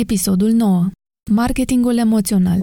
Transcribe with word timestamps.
Episodul 0.00 0.50
9. 0.50 0.90
Marketingul 1.30 1.96
emoțional. 1.98 2.60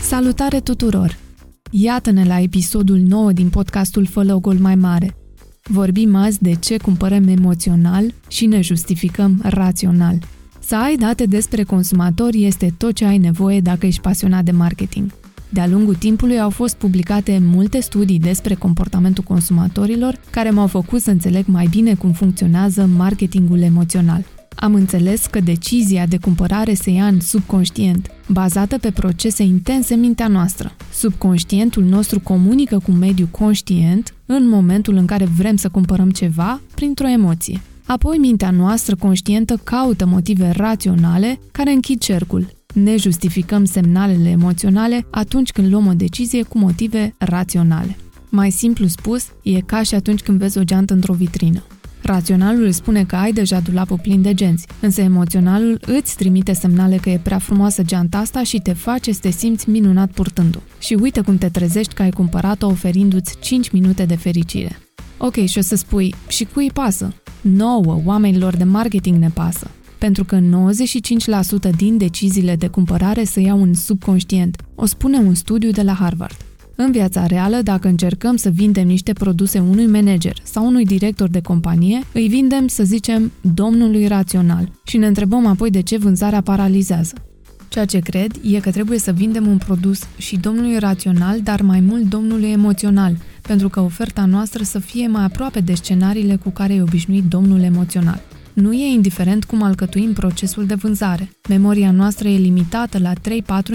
Salutare 0.00 0.60
tuturor! 0.60 1.16
Iată-ne 1.70 2.24
la 2.24 2.40
episodul 2.40 2.98
9 2.98 3.32
din 3.32 3.50
podcastul 3.50 4.06
Fă 4.06 4.22
Logul 4.22 4.58
mai 4.58 4.74
mare. 4.74 5.19
Vorbim 5.72 6.14
azi 6.14 6.42
de 6.42 6.54
ce 6.54 6.76
cumpărăm 6.76 7.28
emoțional 7.28 8.14
și 8.28 8.46
ne 8.46 8.60
justificăm 8.60 9.40
rațional. 9.42 10.18
Să 10.60 10.76
ai 10.76 10.96
date 10.96 11.24
despre 11.24 11.62
consumatori 11.62 12.44
este 12.44 12.74
tot 12.76 12.94
ce 12.94 13.04
ai 13.04 13.18
nevoie 13.18 13.60
dacă 13.60 13.86
ești 13.86 14.00
pasionat 14.00 14.44
de 14.44 14.50
marketing. 14.50 15.12
De-a 15.48 15.66
lungul 15.66 15.94
timpului 15.94 16.40
au 16.40 16.50
fost 16.50 16.76
publicate 16.76 17.40
multe 17.44 17.80
studii 17.80 18.18
despre 18.18 18.54
comportamentul 18.54 19.24
consumatorilor 19.24 20.20
care 20.30 20.50
m-au 20.50 20.66
făcut 20.66 21.00
să 21.00 21.10
înțeleg 21.10 21.44
mai 21.46 21.66
bine 21.70 21.94
cum 21.94 22.12
funcționează 22.12 22.86
marketingul 22.96 23.60
emoțional. 23.60 24.24
Am 24.56 24.74
înțeles 24.74 25.26
că 25.26 25.40
decizia 25.40 26.06
de 26.06 26.18
cumpărare 26.18 26.74
se 26.74 26.90
ia 26.90 27.06
în 27.06 27.20
subconștient, 27.20 28.10
bazată 28.28 28.78
pe 28.78 28.90
procese 28.90 29.42
intense 29.42 29.94
în 29.94 30.00
mintea 30.00 30.28
noastră. 30.28 30.72
Subconștientul 30.92 31.82
nostru 31.82 32.20
comunică 32.20 32.78
cu 32.78 32.90
mediul 32.90 33.28
conștient 33.30 34.14
în 34.26 34.48
momentul 34.48 34.94
în 34.94 35.06
care 35.06 35.24
vrem 35.24 35.56
să 35.56 35.68
cumpărăm 35.68 36.10
ceva 36.10 36.60
printr-o 36.74 37.08
emoție. 37.08 37.60
Apoi 37.86 38.16
mintea 38.16 38.50
noastră 38.50 38.96
conștientă 38.96 39.60
caută 39.64 40.06
motive 40.06 40.50
raționale 40.50 41.38
care 41.52 41.70
închid 41.70 42.00
cercul. 42.00 42.46
Ne 42.74 42.96
justificăm 42.96 43.64
semnalele 43.64 44.28
emoționale 44.28 45.06
atunci 45.10 45.50
când 45.50 45.70
luăm 45.70 45.86
o 45.86 45.92
decizie 45.92 46.42
cu 46.42 46.58
motive 46.58 47.14
raționale. 47.18 47.96
Mai 48.28 48.50
simplu 48.50 48.86
spus, 48.86 49.26
e 49.42 49.60
ca 49.60 49.82
și 49.82 49.94
atunci 49.94 50.20
când 50.20 50.38
vezi 50.38 50.58
o 50.58 50.64
geantă 50.64 50.94
într-o 50.94 51.14
vitrină. 51.14 51.62
Raționalul 52.10 52.64
îți 52.64 52.76
spune 52.76 53.04
că 53.04 53.16
ai 53.16 53.32
deja 53.32 53.60
dulapul 53.60 53.98
plin 53.98 54.22
de 54.22 54.34
genți, 54.34 54.66
însă 54.80 55.00
emoționalul 55.00 55.80
îți 55.86 56.16
trimite 56.16 56.52
semnale 56.52 56.96
că 56.96 57.10
e 57.10 57.20
prea 57.22 57.38
frumoasă 57.38 57.82
geanta 57.82 58.18
asta 58.18 58.42
și 58.42 58.58
te 58.58 58.72
face 58.72 59.12
să 59.12 59.20
te 59.20 59.30
simți 59.30 59.70
minunat 59.70 60.10
purtându 60.10 60.58
o 60.58 60.62
Și 60.78 60.94
uite 61.00 61.20
cum 61.20 61.38
te 61.38 61.48
trezești 61.48 61.94
că 61.94 62.02
ai 62.02 62.10
cumpărat-o 62.10 62.66
oferindu-ți 62.66 63.38
5 63.40 63.70
minute 63.70 64.04
de 64.04 64.16
fericire. 64.16 64.78
Ok, 65.18 65.44
și 65.44 65.58
o 65.58 65.60
să 65.60 65.76
spui, 65.76 66.14
și 66.28 66.44
cui 66.44 66.70
pasă? 66.70 67.14
Nouă, 67.40 68.00
oamenilor 68.04 68.56
de 68.56 68.64
marketing 68.64 69.16
ne 69.16 69.28
pasă. 69.28 69.70
Pentru 69.98 70.24
că 70.24 70.38
95% 70.38 70.42
din 71.76 71.96
deciziile 71.96 72.56
de 72.56 72.66
cumpărare 72.66 73.24
se 73.24 73.40
iau 73.40 73.62
în 73.62 73.74
subconștient, 73.74 74.62
o 74.74 74.86
spune 74.86 75.18
un 75.18 75.34
studiu 75.34 75.70
de 75.70 75.82
la 75.82 75.92
Harvard. 75.92 76.36
În 76.82 76.92
viața 76.92 77.26
reală, 77.26 77.60
dacă 77.62 77.88
încercăm 77.88 78.36
să 78.36 78.48
vindem 78.48 78.86
niște 78.86 79.12
produse 79.12 79.58
unui 79.58 79.86
manager 79.86 80.36
sau 80.42 80.66
unui 80.66 80.84
director 80.84 81.28
de 81.28 81.40
companie, 81.40 82.00
îi 82.12 82.28
vindem, 82.28 82.66
să 82.66 82.84
zicem, 82.84 83.32
domnului 83.54 84.06
rațional 84.06 84.70
și 84.84 84.96
ne 84.96 85.06
întrebăm 85.06 85.46
apoi 85.46 85.70
de 85.70 85.80
ce 85.80 85.96
vânzarea 85.96 86.40
paralizează. 86.40 87.14
Ceea 87.68 87.84
ce 87.84 87.98
cred 87.98 88.32
e 88.42 88.60
că 88.60 88.70
trebuie 88.70 88.98
să 88.98 89.12
vindem 89.12 89.46
un 89.46 89.58
produs 89.58 90.00
și 90.16 90.36
domnului 90.36 90.78
rațional, 90.78 91.40
dar 91.40 91.62
mai 91.62 91.80
mult 91.80 92.02
domnului 92.02 92.50
emoțional, 92.50 93.16
pentru 93.42 93.68
că 93.68 93.80
oferta 93.80 94.24
noastră 94.24 94.62
să 94.62 94.78
fie 94.78 95.06
mai 95.06 95.24
aproape 95.24 95.60
de 95.60 95.74
scenariile 95.74 96.36
cu 96.36 96.50
care 96.50 96.74
e 96.74 96.82
obișnuit 96.82 97.24
domnul 97.24 97.60
emoțional. 97.60 98.20
Nu 98.60 98.72
e 98.72 98.92
indiferent 98.92 99.44
cum 99.44 99.62
alcătuim 99.62 100.12
procesul 100.12 100.66
de 100.66 100.74
vânzare. 100.74 101.30
Memoria 101.48 101.90
noastră 101.90 102.28
e 102.28 102.36
limitată 102.36 102.98
la 102.98 103.12
3-4 103.12 103.14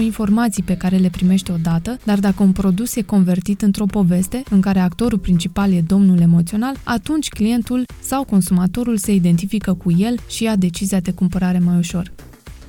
informații 0.00 0.62
pe 0.62 0.76
care 0.76 0.96
le 0.96 1.08
primește 1.08 1.52
odată, 1.52 1.98
dar 2.04 2.18
dacă 2.18 2.42
un 2.42 2.52
produs 2.52 2.96
e 2.96 3.02
convertit 3.02 3.62
într-o 3.62 3.84
poveste 3.84 4.42
în 4.50 4.60
care 4.60 4.78
actorul 4.78 5.18
principal 5.18 5.72
e 5.72 5.80
domnul 5.80 6.18
emoțional, 6.18 6.76
atunci 6.84 7.28
clientul 7.28 7.84
sau 8.00 8.24
consumatorul 8.24 8.96
se 8.96 9.14
identifică 9.14 9.74
cu 9.74 9.92
el 9.98 10.18
și 10.28 10.42
ia 10.42 10.56
decizia 10.56 11.00
de 11.00 11.10
cumpărare 11.10 11.58
mai 11.58 11.76
ușor. 11.76 12.12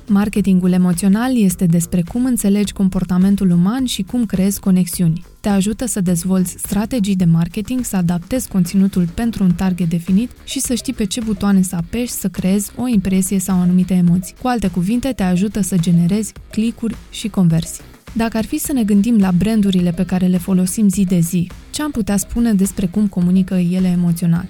Marketingul 0.06 0.72
emoțional 0.72 1.42
este 1.42 1.66
despre 1.66 2.02
cum 2.02 2.24
înțelegi 2.24 2.72
comportamentul 2.72 3.50
uman 3.50 3.84
și 3.84 4.02
cum 4.02 4.26
creezi 4.26 4.60
conexiuni. 4.60 5.24
Te 5.40 5.48
ajută 5.48 5.86
să 5.86 6.00
dezvolți 6.00 6.54
strategii 6.58 7.16
de 7.16 7.24
marketing, 7.24 7.84
să 7.84 7.96
adaptezi 7.96 8.48
conținutul 8.48 9.08
pentru 9.14 9.44
un 9.44 9.52
target 9.52 9.88
definit 9.88 10.30
și 10.44 10.60
să 10.60 10.74
știi 10.74 10.92
pe 10.92 11.04
ce 11.04 11.20
butoane 11.20 11.62
să 11.62 11.76
apeși 11.76 12.10
să 12.10 12.28
creezi 12.28 12.70
o 12.76 12.86
impresie 12.86 13.38
sau 13.38 13.60
anumite 13.60 13.94
emoții. 13.94 14.34
Cu 14.42 14.48
alte 14.48 14.68
cuvinte, 14.68 15.12
te 15.12 15.22
ajută 15.22 15.60
să 15.60 15.76
generezi 15.76 16.32
clicuri 16.50 16.96
și 17.10 17.28
conversii. 17.28 17.84
Dacă 18.12 18.36
ar 18.36 18.44
fi 18.44 18.58
să 18.58 18.72
ne 18.72 18.84
gândim 18.84 19.18
la 19.18 19.32
brandurile 19.32 19.90
pe 19.90 20.04
care 20.04 20.26
le 20.26 20.38
folosim 20.38 20.88
zi 20.88 21.04
de 21.04 21.18
zi, 21.18 21.50
ce 21.70 21.82
am 21.82 21.90
putea 21.90 22.16
spune 22.16 22.52
despre 22.52 22.86
cum 22.86 23.06
comunică 23.06 23.54
ele 23.54 23.88
emoțional? 23.88 24.46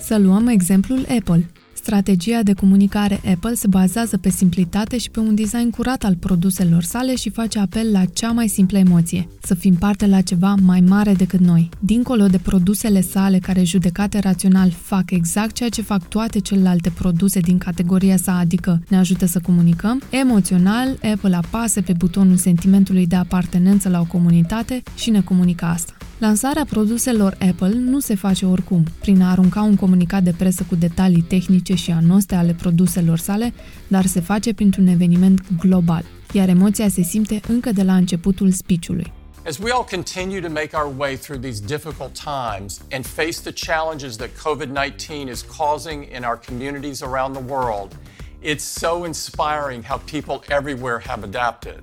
Să 0.00 0.18
luăm 0.18 0.46
exemplul 0.46 1.06
Apple. 1.18 1.50
Strategia 1.82 2.42
de 2.42 2.52
comunicare 2.52 3.20
Apple 3.32 3.54
se 3.54 3.66
bazează 3.66 4.16
pe 4.16 4.30
simplitate 4.30 4.98
și 4.98 5.10
pe 5.10 5.20
un 5.20 5.34
design 5.34 5.70
curat 5.70 6.04
al 6.04 6.14
produselor 6.14 6.82
sale 6.82 7.14
și 7.14 7.30
face 7.30 7.58
apel 7.58 7.92
la 7.92 8.04
cea 8.04 8.30
mai 8.30 8.48
simplă 8.48 8.78
emoție, 8.78 9.28
să 9.42 9.54
fim 9.54 9.74
parte 9.74 10.06
la 10.06 10.20
ceva 10.20 10.54
mai 10.62 10.80
mare 10.80 11.14
decât 11.14 11.40
noi. 11.40 11.68
Dincolo 11.78 12.26
de 12.26 12.38
produsele 12.38 13.00
sale 13.00 13.38
care 13.38 13.62
judecate 13.62 14.18
rațional 14.18 14.70
fac 14.70 15.10
exact 15.10 15.52
ceea 15.52 15.68
ce 15.68 15.82
fac 15.82 16.08
toate 16.08 16.38
celelalte 16.38 16.90
produse 16.90 17.40
din 17.40 17.58
categoria 17.58 18.16
sa, 18.16 18.38
adică 18.38 18.82
ne 18.88 18.96
ajută 18.96 19.26
să 19.26 19.40
comunicăm, 19.40 20.02
emoțional 20.10 20.98
Apple 21.12 21.36
apasă 21.36 21.82
pe 21.82 21.92
butonul 21.92 22.36
sentimentului 22.36 23.06
de 23.06 23.16
apartenență 23.16 23.88
la 23.88 24.00
o 24.00 24.04
comunitate 24.04 24.82
și 24.96 25.10
ne 25.10 25.20
comunică 25.20 25.64
asta. 25.64 25.97
Lansarea 26.18 26.64
produselor 26.64 27.36
Apple 27.50 27.72
nu 27.74 28.00
se 28.00 28.14
face 28.14 28.46
oricum, 28.46 28.84
prin 29.00 29.22
a 29.22 29.30
arunca 29.30 29.62
un 29.62 29.76
comunicat 29.76 30.22
de 30.22 30.34
presă 30.38 30.64
cu 30.68 30.74
detalii 30.74 31.22
tehnice 31.22 31.74
și 31.74 31.90
anoste 31.90 32.34
ale 32.34 32.54
produselor 32.54 33.18
sale, 33.18 33.52
dar 33.88 34.06
se 34.06 34.20
face 34.20 34.54
printr-un 34.54 34.86
eveniment 34.86 35.40
global, 35.60 36.04
iar 36.32 36.48
emoția 36.48 36.88
se 36.88 37.02
simte 37.02 37.40
încă 37.48 37.72
de 37.72 37.82
la 37.82 37.94
începutul 37.94 38.50
speech-ului. 38.50 39.12
As 39.46 39.58
we 39.58 39.70
all 39.72 39.86
continue 39.90 40.40
to 40.40 40.48
make 40.48 40.70
our 40.72 40.94
way 40.96 41.16
through 41.16 41.40
these 41.42 41.64
difficult 41.66 42.12
times 42.12 42.80
and 42.92 43.06
face 43.06 43.40
the 43.42 43.52
challenges 43.52 44.16
that 44.16 44.28
COVID 44.44 44.68
19 44.68 45.28
is 45.28 45.44
causing 45.58 46.06
in 46.16 46.22
our 46.24 46.40
communities 46.46 47.02
around 47.02 47.36
the 47.36 47.44
world, 47.54 47.96
it's 48.40 48.64
so 48.64 49.04
inspiring 49.04 49.84
how 49.84 50.00
people 50.04 50.56
everywhere 50.56 50.98
have 50.98 51.22
adapted, 51.24 51.82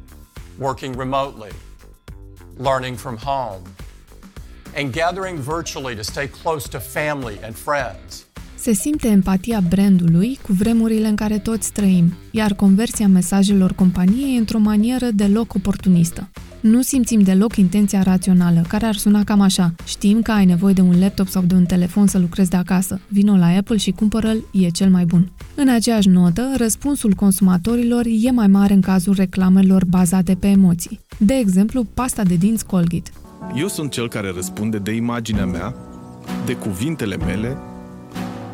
working 0.57 0.97
remotely, 0.97 1.51
learning 2.57 2.97
from 2.97 3.17
home, 3.17 3.61
and 4.75 4.91
gathering 4.91 5.37
virtually 5.39 5.95
to 5.95 6.03
stay 6.03 6.27
close 6.43 6.69
to 6.69 6.79
family 6.79 7.39
and 7.43 7.55
friends. 7.55 8.25
Se 8.55 8.73
simte 8.73 9.07
empatia 9.07 9.61
brandului 9.69 10.39
cu 10.41 10.53
vremurile 10.53 11.07
în 11.07 11.15
care 11.15 11.37
toți 11.37 11.71
trăim, 11.71 12.13
iar 12.31 12.53
conversia 12.53 13.07
mesajelor 13.07 13.73
companiei 13.73 14.37
într-o 14.37 14.57
manieră 14.59 15.05
deloc 15.13 15.53
oportunistă. 15.53 16.29
Nu 16.59 16.81
simțim 16.81 17.19
deloc 17.19 17.55
intenția 17.55 18.01
rațională, 18.01 18.65
care 18.67 18.85
ar 18.85 18.95
suna 18.95 19.23
cam 19.23 19.41
așa. 19.41 19.73
Știm 19.85 20.21
că 20.21 20.31
ai 20.31 20.45
nevoie 20.45 20.73
de 20.73 20.81
un 20.81 20.99
laptop 20.99 21.27
sau 21.27 21.41
de 21.41 21.55
un 21.55 21.65
telefon 21.65 22.07
să 22.07 22.19
lucrezi 22.19 22.49
de 22.49 22.57
acasă. 22.57 22.99
Vino 23.07 23.35
la 23.35 23.47
Apple 23.47 23.77
și 23.77 23.91
cumpără-l, 23.91 24.43
e 24.51 24.69
cel 24.69 24.89
mai 24.89 25.05
bun. 25.05 25.31
În 25.55 25.69
aceeași 25.69 26.07
notă, 26.07 26.53
răspunsul 26.57 27.13
consumatorilor 27.13 28.05
e 28.05 28.31
mai 28.31 28.47
mare 28.47 28.73
în 28.73 28.81
cazul 28.81 29.13
reclamelor 29.13 29.85
bazate 29.85 30.35
pe 30.35 30.47
emoții. 30.47 30.99
De 31.17 31.33
exemplu, 31.33 31.83
pasta 31.93 32.23
de 32.23 32.35
dinți 32.35 32.65
Colgate. 32.65 33.11
Eu 33.53 33.67
sunt 33.67 33.91
cel 33.91 34.09
care 34.09 34.31
răspunde 34.35 34.77
de 34.77 34.91
imaginea 34.91 35.45
mea, 35.45 35.75
de 36.45 36.55
cuvintele 36.55 37.17
mele, 37.17 37.57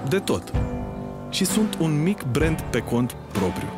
de 0.10 0.20
tot. 0.20 0.52
Și 1.30 1.46
sunt 1.46 1.78
un 1.80 2.04
mic 2.04 2.24
brand 2.32 2.62
pe 2.62 2.80
cont 2.80 3.16
propriu. 3.32 3.70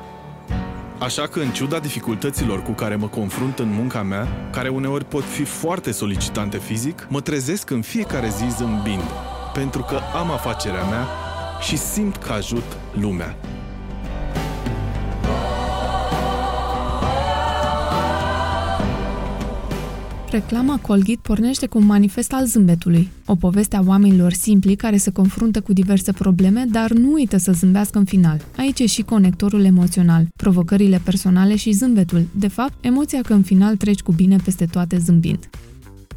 Așa 0.99 1.27
că, 1.27 1.39
în 1.39 1.49
ciuda 1.49 1.79
dificultăților 1.79 2.61
cu 2.61 2.71
care 2.71 2.95
mă 2.95 3.07
confrunt 3.07 3.59
în 3.59 3.73
munca 3.73 4.01
mea, 4.01 4.27
care 4.51 4.69
uneori 4.69 5.05
pot 5.05 5.23
fi 5.23 5.43
foarte 5.43 5.91
solicitante 5.91 6.57
fizic, 6.57 7.07
mă 7.09 7.21
trezesc 7.21 7.69
în 7.69 7.81
fiecare 7.81 8.29
zi 8.29 8.55
zâmbind, 8.57 9.03
pentru 9.53 9.81
că 9.81 9.99
am 10.15 10.31
afacerea 10.31 10.83
mea 10.83 11.07
și 11.61 11.77
simt 11.77 12.15
că 12.15 12.31
ajut 12.31 12.77
lumea. 12.99 13.35
Reclama 20.33 20.79
Colgate 20.79 21.19
pornește 21.21 21.67
cu 21.67 21.77
un 21.77 21.85
manifest 21.85 22.33
al 22.33 22.45
zâmbetului, 22.45 23.09
o 23.25 23.35
poveste 23.35 23.75
a 23.75 23.83
oamenilor 23.85 24.31
simpli 24.31 24.75
care 24.75 24.97
se 24.97 25.11
confruntă 25.11 25.61
cu 25.61 25.73
diverse 25.73 26.11
probleme, 26.11 26.65
dar 26.71 26.91
nu 26.91 27.11
uită 27.11 27.37
să 27.37 27.51
zâmbească 27.51 27.97
în 27.97 28.05
final. 28.05 28.41
Aici 28.57 28.79
e 28.79 28.85
și 28.85 29.01
conectorul 29.01 29.63
emoțional, 29.63 30.27
provocările 30.35 31.01
personale 31.03 31.55
și 31.55 31.71
zâmbetul. 31.71 32.25
De 32.35 32.47
fapt, 32.47 32.73
emoția 32.81 33.21
că 33.21 33.33
în 33.33 33.41
final 33.41 33.75
treci 33.75 34.01
cu 34.01 34.11
bine 34.11 34.35
peste 34.43 34.65
toate 34.65 34.97
zâmbind. 34.97 35.49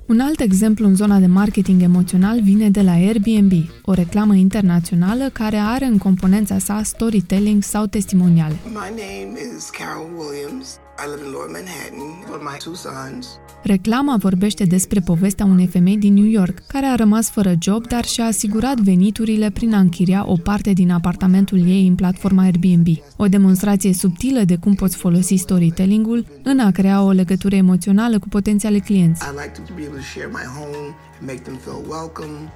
Un 0.07 0.21
alt 0.21 0.41
exemplu 0.41 0.87
în 0.87 0.95
zona 0.95 1.19
de 1.19 1.27
marketing 1.27 1.83
emoțional 1.83 2.41
vine 2.43 2.71
de 2.71 2.83
la 2.83 2.93
Airbnb, 2.93 3.53
o 3.83 3.93
reclamă 3.93 4.35
internațională 4.35 5.29
care 5.33 5.57
are 5.57 5.85
în 5.85 5.99
componența 5.99 6.59
sa 6.59 6.83
storytelling 6.83 7.63
sau 7.63 7.87
testimoniale. 7.87 8.57
My 8.69 8.75
name 8.75 9.39
is 9.57 9.71
Carol 9.71 10.09
Williams. 10.19 10.79
I 10.99 11.09
live 11.11 11.23
in 11.27 11.31
Lower 11.33 11.51
Manhattan 11.51 12.01
with 12.31 12.43
my 12.51 12.57
two 12.65 12.75
sons. 12.75 13.27
Reclama 13.63 14.17
vorbește 14.17 14.65
despre 14.65 15.01
povestea 15.01 15.45
unei 15.45 15.67
femei 15.67 15.97
din 15.97 16.15
New 16.15 16.25
York, 16.25 16.59
care 16.67 16.87
a 16.87 16.95
rămas 16.95 17.31
fără 17.31 17.55
job, 17.61 17.87
dar 17.87 18.05
și-a 18.05 18.25
asigurat 18.25 18.77
veniturile 18.77 19.51
prin 19.51 19.75
a 19.75 19.79
închiria 19.79 20.25
o 20.29 20.37
parte 20.37 20.73
din 20.73 20.91
apartamentul 20.91 21.69
ei 21.69 21.87
în 21.87 21.95
platforma 21.95 22.43
Airbnb. 22.43 22.87
O 23.17 23.27
demonstrație 23.27 23.93
subtilă 23.93 24.41
de 24.41 24.57
cum 24.57 24.75
poți 24.75 24.97
folosi 24.97 25.35
storytelling-ul 25.35 26.27
în 26.43 26.59
a 26.59 26.71
crea 26.71 27.03
o 27.03 27.11
legătură 27.11 27.55
emoțională 27.55 28.19
cu 28.19 28.29
potențiale 28.29 28.79
clienți. 28.79 29.23
I 29.23 29.31
like 29.31 29.61
to 29.67 29.75
be 29.75 29.83
able 29.87 29.99
to 29.99 30.05
share 30.05 30.31
my 30.33 30.47
home, 30.59 30.95
make 31.21 31.41
them 31.41 31.57
feel 31.57 31.85
welcome. 31.89 32.53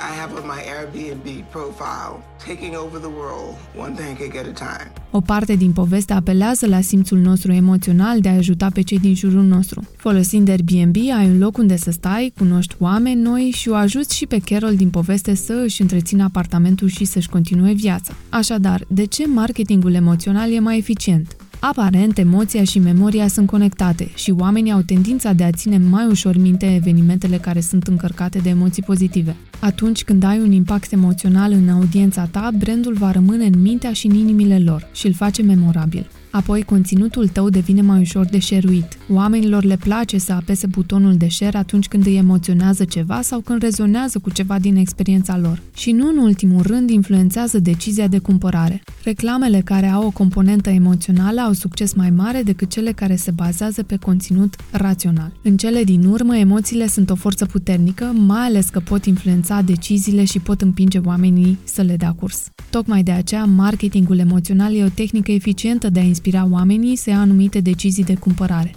I 0.00 0.12
have 0.20 0.32
on 0.32 0.44
my 0.54 0.60
Airbnb 0.74 1.26
profile, 1.50 2.22
taking 2.46 2.74
over 2.74 2.98
the 2.98 3.12
world, 3.20 3.54
one 3.76 3.94
pancake 3.94 4.38
at 4.38 4.46
a 4.46 4.66
time. 4.66 4.90
O 5.10 5.20
parte 5.20 5.54
din 5.56 5.72
poveste 5.72 6.12
apelează 6.12 6.66
la 6.66 6.80
simțul 6.80 7.18
nostru 7.18 7.52
emoțional 7.52 8.20
de 8.20 8.28
a 8.28 8.34
ajuta 8.36 8.70
pe 8.74 8.80
cei 8.82 8.98
din 8.98 9.14
jurul 9.14 9.42
nostru. 9.42 9.82
Folosind 9.96 10.48
Airbnb, 10.48 10.96
ai 11.16 11.26
un 11.26 11.38
loc 11.38 11.56
unde 11.56 11.76
să 11.76 11.90
stai, 11.90 12.32
cunoști 12.38 12.74
oameni 12.78 13.20
noi 13.20 13.50
și 13.54 13.68
o 13.68 13.74
ajuți 13.74 14.16
și 14.16 14.26
pe 14.26 14.38
Carol 14.38 14.76
din 14.76 14.90
poveste 14.90 15.34
să 15.34 15.62
își 15.64 15.80
întrețină 15.80 16.22
apartamentul 16.22 16.88
și 16.88 17.04
să-și 17.04 17.28
continue 17.28 17.72
viața. 17.72 18.12
Așadar, 18.28 18.84
de 18.88 19.04
ce 19.04 19.26
marketingul 19.26 19.94
emoțional 19.94 20.52
e 20.52 20.58
mai 20.58 20.78
eficient? 20.78 21.36
Aparent, 21.60 22.18
emoția 22.18 22.64
și 22.64 22.78
memoria 22.78 23.28
sunt 23.28 23.46
conectate 23.46 24.10
și 24.14 24.30
oamenii 24.30 24.72
au 24.72 24.80
tendința 24.80 25.32
de 25.32 25.44
a 25.44 25.50
ține 25.50 25.78
mai 25.78 26.06
ușor 26.06 26.36
minte 26.36 26.74
evenimentele 26.74 27.36
care 27.36 27.60
sunt 27.60 27.86
încărcate 27.86 28.38
de 28.38 28.48
emoții 28.48 28.82
pozitive. 28.82 29.36
Atunci 29.60 30.04
când 30.04 30.22
ai 30.22 30.38
un 30.38 30.52
impact 30.52 30.92
emoțional 30.92 31.52
în 31.52 31.68
audiența 31.68 32.24
ta, 32.24 32.50
brandul 32.58 32.94
va 32.94 33.10
rămâne 33.10 33.44
în 33.44 33.62
mintea 33.62 33.92
și 33.92 34.06
în 34.06 34.14
inimile 34.14 34.58
lor 34.58 34.88
și 34.92 35.06
îl 35.06 35.12
face 35.12 35.42
memorabil. 35.42 36.10
Apoi, 36.30 36.62
conținutul 36.62 37.28
tău 37.28 37.48
devine 37.48 37.80
mai 37.80 38.00
ușor 38.00 38.26
de 38.26 38.38
șeruit. 38.38 38.98
Oamenilor 39.12 39.64
le 39.64 39.76
place 39.76 40.18
să 40.18 40.32
apese 40.32 40.66
butonul 40.66 41.16
de 41.16 41.28
share 41.28 41.56
atunci 41.56 41.88
când 41.88 42.06
îi 42.06 42.16
emoționează 42.16 42.84
ceva 42.84 43.20
sau 43.20 43.40
când 43.40 43.62
rezonează 43.62 44.18
cu 44.18 44.30
ceva 44.30 44.58
din 44.58 44.76
experiența 44.76 45.38
lor. 45.38 45.62
Și 45.76 45.92
nu 45.92 46.08
în 46.08 46.16
ultimul 46.16 46.62
rând, 46.62 46.90
influențează 46.90 47.58
decizia 47.58 48.06
de 48.06 48.18
cumpărare. 48.18 48.82
Reclamele 49.04 49.60
care 49.60 49.86
au 49.86 50.06
o 50.06 50.10
componentă 50.10 50.70
emoțională 50.70 51.40
au 51.40 51.52
succes 51.52 51.92
mai 51.92 52.10
mare 52.10 52.42
decât 52.42 52.70
cele 52.70 52.92
care 52.92 53.16
se 53.16 53.30
bazează 53.30 53.82
pe 53.82 53.96
conținut 53.96 54.54
rațional. 54.70 55.32
În 55.42 55.56
cele 55.56 55.84
din 55.84 56.04
urmă, 56.04 56.36
emoțiile 56.36 56.86
sunt 56.86 57.10
o 57.10 57.14
forță 57.14 57.46
puternică, 57.46 58.04
mai 58.04 58.46
ales 58.46 58.68
că 58.68 58.80
pot 58.80 59.04
influența 59.04 59.60
deciziile 59.60 60.24
și 60.24 60.38
pot 60.38 60.60
împinge 60.60 60.98
oamenii 60.98 61.58
să 61.64 61.82
le 61.82 61.96
dea 61.96 62.12
curs. 62.12 62.50
Tocmai 62.70 63.02
de 63.02 63.10
aceea, 63.10 63.44
marketingul 63.44 64.18
emoțional 64.18 64.74
e 64.74 64.84
o 64.84 64.88
tehnică 64.88 65.32
eficientă 65.32 65.88
de 65.88 66.00
a 66.00 66.02
inspira 66.02 66.48
oamenii 66.50 66.96
să 66.96 67.10
ia 67.10 67.18
anumite 67.18 67.60
decizii 67.60 68.04
de 68.04 68.14
cumpărare. 68.14 68.74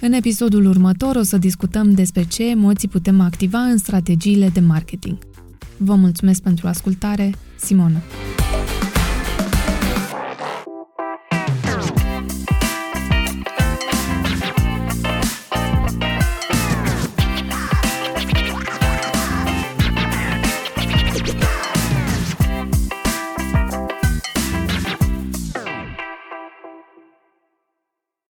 În 0.00 0.12
episodul 0.12 0.66
următor 0.66 1.16
o 1.16 1.22
să 1.22 1.38
discutăm 1.38 1.94
despre 1.94 2.24
ce 2.24 2.50
emoții 2.50 2.88
putem 2.88 3.20
activa 3.20 3.58
în 3.58 3.78
strategiile 3.78 4.48
de 4.48 4.60
marketing. 4.60 5.18
Vă 5.76 5.94
mulțumesc 5.94 6.42
pentru 6.42 6.66
ascultare, 6.66 7.34
Simona! 7.56 8.02